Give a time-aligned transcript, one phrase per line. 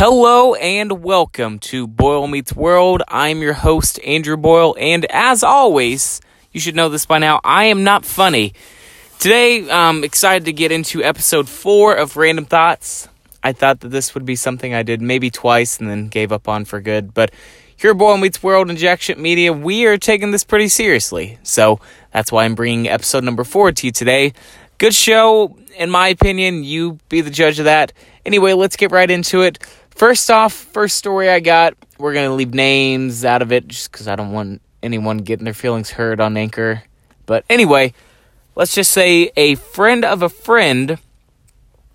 [0.00, 3.02] Hello and welcome to Boyle Meets World.
[3.08, 6.20] I'm your host, Andrew Boyle, and as always,
[6.52, 8.54] you should know this by now, I am not funny.
[9.18, 13.08] Today, I'm excited to get into episode four of Random Thoughts.
[13.42, 16.46] I thought that this would be something I did maybe twice and then gave up
[16.48, 17.32] on for good, but
[17.76, 21.40] here at Boyle Meets World Jack Media, we are taking this pretty seriously.
[21.42, 21.80] So
[22.12, 24.32] that's why I'm bringing episode number four to you today.
[24.78, 26.62] Good show, in my opinion.
[26.62, 27.92] You be the judge of that.
[28.24, 29.58] Anyway, let's get right into it.
[29.98, 33.90] First off, first story I got, we're going to leave names out of it just
[33.90, 36.84] because I don't want anyone getting their feelings hurt on Anchor.
[37.26, 37.94] But anyway,
[38.54, 40.98] let's just say a friend of a friend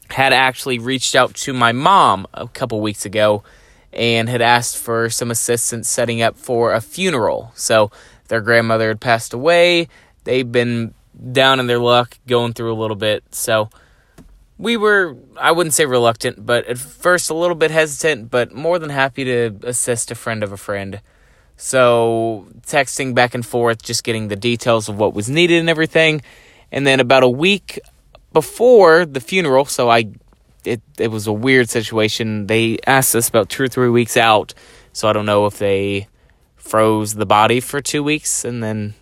[0.10, 3.46] had actually reached out to my mom a couple weeks ago
[3.94, 7.54] and had asked for some assistance setting up for a funeral.
[7.56, 7.90] So
[8.28, 9.88] their grandmother had passed away.
[10.26, 10.94] They've been
[11.32, 13.24] down in their luck, going through a little bit.
[13.34, 13.70] So
[14.64, 18.80] we were, I wouldn't say reluctant, but at first a little bit hesitant, but more
[18.80, 21.02] than happy to assist a friend of a friend.
[21.58, 26.22] So, texting back and forth, just getting the details of what was needed and everything.
[26.72, 27.78] And then about a week
[28.32, 30.14] before the funeral, so I
[30.64, 32.48] it it was a weird situation.
[32.48, 34.54] They asked us about 2 or 3 weeks out.
[34.94, 36.08] So I don't know if they
[36.56, 38.94] froze the body for 2 weeks and then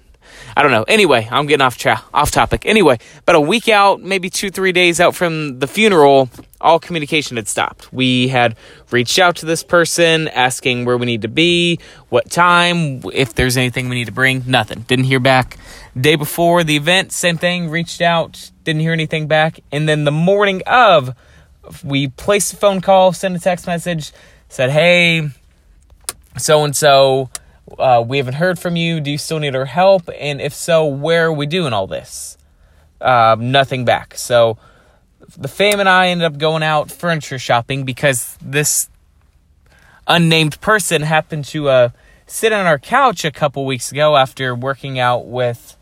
[0.56, 0.84] I don't know.
[0.84, 2.66] Anyway, I'm getting off tra- off topic.
[2.66, 7.38] Anyway, about a week out, maybe two, three days out from the funeral, all communication
[7.38, 7.92] had stopped.
[7.92, 8.56] We had
[8.92, 13.58] reached out to this person, asking where we need to be, what time, if there's
[13.58, 14.44] anything we need to bring.
[14.46, 14.82] Nothing.
[14.82, 15.58] Didn't hear back.
[16.00, 17.70] Day before the event, same thing.
[17.70, 19.60] Reached out, didn't hear anything back.
[19.72, 21.16] And then the morning of,
[21.84, 24.12] we placed a phone call, sent a text message,
[24.50, 25.30] said, "Hey,
[26.38, 27.30] so and so."
[27.78, 29.00] Uh, we haven't heard from you.
[29.00, 30.10] Do you still need our help?
[30.20, 32.38] And if so, where are we doing all this?
[33.00, 34.16] Uh, nothing back.
[34.16, 34.58] So
[35.38, 38.90] the fam and I ended up going out furniture shopping because this
[40.08, 41.90] unnamed person happened to uh,
[42.28, 45.78] sit on our couch a couple weeks ago after working out with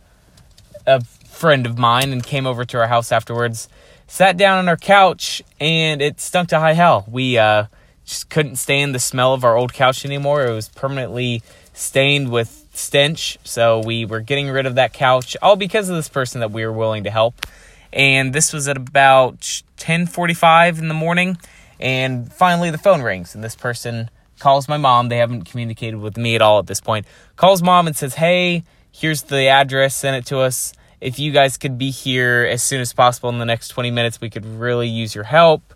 [0.86, 3.70] a friend of mine and came over to our house afterwards.
[4.08, 7.06] Sat down on our couch and it stunk to high hell.
[7.08, 7.66] We uh,
[8.06, 10.46] just couldn't stand the smell of our old couch anymore.
[10.46, 11.44] It was permanently
[11.80, 13.38] stained with stench.
[13.44, 16.66] So we were getting rid of that couch, all because of this person that we
[16.66, 17.46] were willing to help.
[17.92, 21.38] And this was at about 10:45 in the morning,
[21.80, 24.10] and finally the phone rings, and this person
[24.40, 25.10] calls my mom.
[25.10, 27.06] They haven't communicated with me at all at this point.
[27.36, 29.96] Calls mom and says, "Hey, here's the address.
[29.96, 30.74] Send it to us.
[31.02, 34.20] If you guys could be here as soon as possible in the next 20 minutes,
[34.22, 35.74] we could really use your help."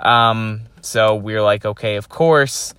[0.00, 2.74] Um, so we are like, "Okay, of course."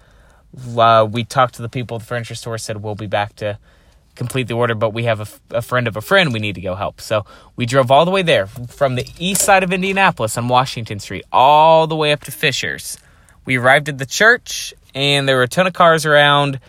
[0.78, 3.58] Uh, we talked to the people at the furniture store, said we'll be back to
[4.16, 6.62] complete the order, but we have a, a, friend of a friend we need to
[6.62, 7.02] go help.
[7.02, 11.00] So we drove all the way there from the east side of Indianapolis on Washington
[11.00, 12.98] Street, all the way up to Fishers.
[13.46, 16.60] We arrived at the church, and there were a ton of cars around.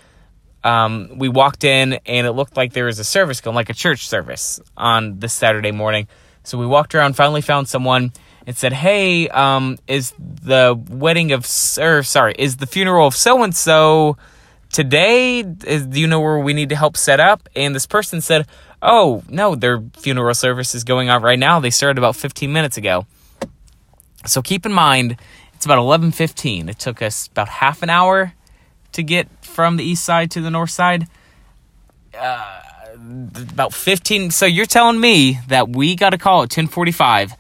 [0.64, 3.74] Um, we walked in, and it looked like there was a service going, like a
[3.74, 6.08] church service on this Saturday morning.
[6.42, 8.12] So we walked around, finally found someone
[8.46, 11.44] it said, "Hey, um, is the wedding of
[11.78, 14.16] or sorry, is the funeral of so and so
[14.72, 15.40] today?
[15.40, 18.46] Is, do you know where we need to help set up?" And this person said,
[18.80, 21.58] "Oh, no, their funeral service is going on right now.
[21.58, 23.06] They started about 15 minutes ago."
[24.26, 25.16] So keep in mind,
[25.54, 26.68] it's about 11:15.
[26.68, 28.32] It took us about half an hour
[28.92, 31.08] to get from the east side to the north side.
[32.16, 32.62] Uh,
[33.52, 37.34] about 15 so you're telling me that we got a call at 1045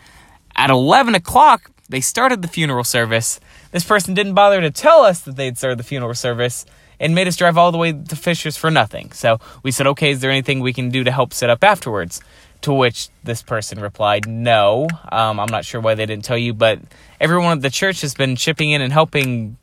[0.56, 3.38] at 11 o'clock, they started the funeral service.
[3.70, 6.66] This person didn't bother to tell us that they'd started the funeral service
[6.98, 9.12] and made us drive all the way to Fishers for nothing.
[9.12, 12.20] So we said, okay, is there anything we can do to help set up afterwards?
[12.62, 14.88] To which this person replied, no.
[15.12, 16.80] Um, I'm not sure why they didn't tell you, but
[17.20, 19.58] everyone at the church has been chipping in and helping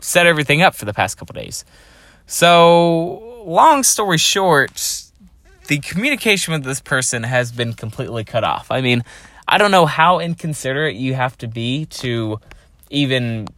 [0.00, 1.64] set everything up for the past couple days.
[2.26, 5.04] So, long story short,
[5.68, 8.70] the communication with this person has been completely cut off.
[8.70, 9.04] I mean,
[9.48, 12.40] I don't know how inconsiderate you have to be to
[12.90, 13.48] even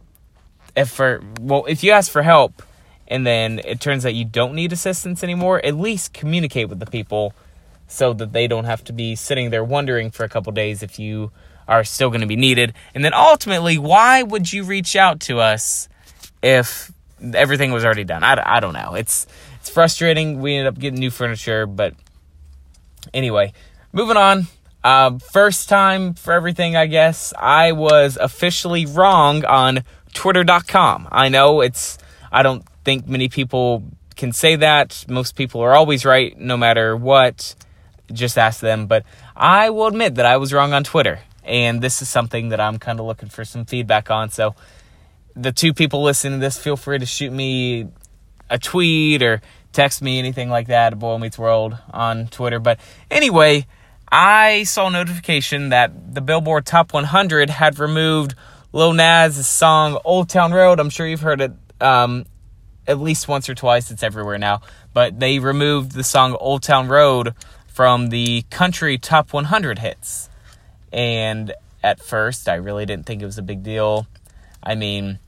[0.75, 2.61] if for well if you ask for help
[3.07, 6.85] and then it turns out you don't need assistance anymore, at least communicate with the
[6.85, 7.33] people
[7.87, 10.99] so that they don't have to be sitting there wondering for a couple days if
[10.99, 11.31] you
[11.67, 12.73] are still going to be needed.
[12.93, 15.89] And then ultimately, why would you reach out to us
[16.43, 16.91] if
[17.33, 18.23] everything was already done?
[18.23, 18.93] I, I don't know.
[18.93, 19.25] It's
[19.59, 20.39] it's frustrating.
[20.39, 21.95] We ended up getting new furniture, but
[23.13, 23.53] anyway,
[23.91, 24.47] moving on.
[24.83, 27.33] Uh, first time for everything, I guess.
[27.37, 29.83] I was officially wrong on
[30.13, 31.07] Twitter.com.
[31.11, 31.97] I know it's,
[32.31, 33.83] I don't think many people
[34.15, 35.05] can say that.
[35.09, 37.55] Most people are always right, no matter what.
[38.11, 38.87] Just ask them.
[38.87, 39.03] But
[39.35, 41.19] I will admit that I was wrong on Twitter.
[41.43, 44.29] And this is something that I'm kind of looking for some feedback on.
[44.29, 44.55] So
[45.35, 47.87] the two people listening to this, feel free to shoot me
[48.49, 49.41] a tweet or
[49.71, 52.59] text me anything like that at Boyle Meets World on Twitter.
[52.59, 52.79] But
[53.11, 53.65] anyway,
[54.11, 58.33] I saw notification that the Billboard Top 100 had removed
[58.73, 60.79] Lil Nas' song Old Town Road.
[60.79, 62.25] I'm sure you've heard it um,
[62.87, 63.91] at least once or twice.
[63.91, 64.61] It's everywhere now.
[64.93, 67.35] But they removed the song Old Town Road
[67.67, 70.29] from the country top 100 hits.
[70.91, 71.53] And
[71.83, 74.07] at first, I really didn't think it was a big deal.
[74.63, 75.19] I mean,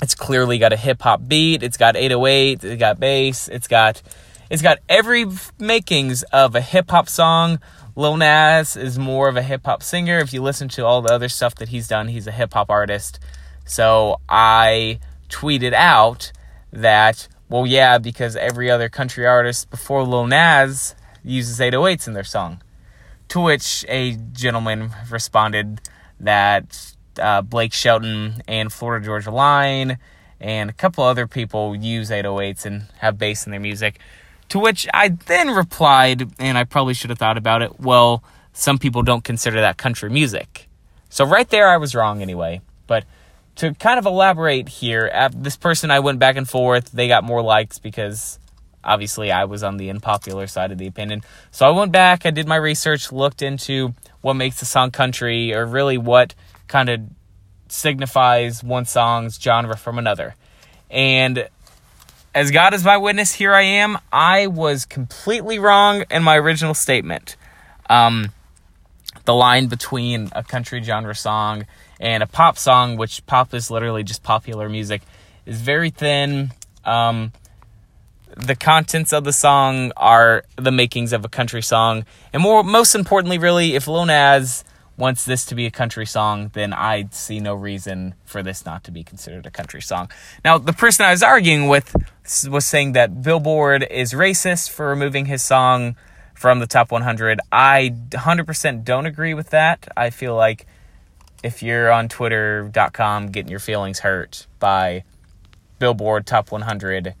[0.00, 1.64] it's clearly got a hip hop beat.
[1.64, 2.62] It's got 808.
[2.62, 3.48] It's got bass.
[3.48, 4.00] It's got
[4.48, 5.26] it's got every
[5.58, 7.60] makings of a hip hop song.
[7.96, 10.18] Lil Nas is more of a hip hop singer.
[10.18, 12.70] If you listen to all the other stuff that he's done, he's a hip hop
[12.70, 13.18] artist.
[13.64, 16.32] So I tweeted out
[16.72, 20.94] that, well, yeah, because every other country artist before Lil Nas
[21.24, 22.62] uses 808s in their song.
[23.28, 25.80] To which a gentleman responded
[26.18, 29.98] that uh, Blake Shelton and Florida Georgia Line
[30.40, 34.00] and a couple other people use 808s and have bass in their music.
[34.50, 38.78] To which I then replied, and I probably should have thought about it, well, some
[38.78, 40.68] people don't consider that country music.
[41.08, 42.60] So right there, I was wrong anyway.
[42.86, 43.04] But
[43.56, 47.42] to kind of elaborate here, this person I went back and forth, they got more
[47.42, 48.38] likes because
[48.82, 51.22] obviously I was on the unpopular side of the opinion.
[51.50, 55.54] So I went back, I did my research, looked into what makes a song country,
[55.54, 56.34] or really what
[56.66, 57.00] kind of
[57.68, 60.34] signifies one song's genre from another.
[60.90, 61.48] And
[62.34, 63.98] as God is my witness, here I am.
[64.12, 67.36] I was completely wrong in my original statement.
[67.88, 68.32] Um,
[69.24, 71.66] the line between a country genre song
[71.98, 75.02] and a pop song, which pop is literally just popular music,
[75.44, 76.52] is very thin.
[76.84, 77.32] Um,
[78.36, 82.94] the contents of the song are the makings of a country song, and more, most
[82.94, 84.64] importantly, really, if Lil Nas
[85.00, 88.84] wants this to be a country song, then I see no reason for this not
[88.84, 90.10] to be considered a country song.
[90.44, 91.96] Now, the person I was arguing with
[92.48, 95.96] was saying that Billboard is racist for removing his song
[96.34, 97.40] from the top 100.
[97.50, 99.88] I 100% don't agree with that.
[99.96, 100.66] I feel like
[101.42, 105.04] if you're on twitter.com getting your feelings hurt by
[105.78, 107.14] Billboard top 100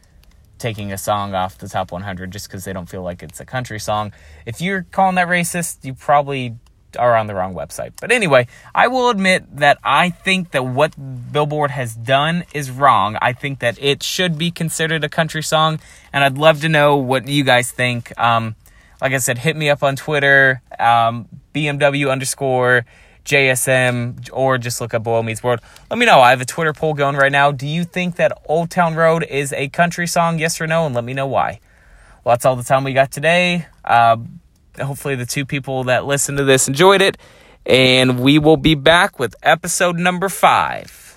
[0.58, 3.46] taking a song off the top 100 just because they don't feel like it's a
[3.46, 4.12] country song.
[4.44, 6.56] If you're calling that racist, you probably
[6.96, 7.92] are on the wrong website.
[8.00, 10.94] But anyway, I will admit that I think that what
[11.32, 13.16] Billboard has done is wrong.
[13.20, 15.80] I think that it should be considered a country song,
[16.12, 18.18] and I'd love to know what you guys think.
[18.18, 18.56] Um,
[19.00, 22.84] like I said, hit me up on Twitter, um, BMW underscore
[23.24, 25.60] JSM, or just look up Boyle Meets World.
[25.90, 26.20] Let me know.
[26.20, 27.52] I have a Twitter poll going right now.
[27.52, 30.38] Do you think that Old Town Road is a country song?
[30.38, 30.86] Yes or no?
[30.86, 31.60] And let me know why.
[32.24, 33.66] Well, that's all the time we got today.
[33.84, 34.18] Uh,
[34.80, 37.18] hopefully the two people that listened to this enjoyed it.
[37.66, 41.09] And we will be back with episode number five.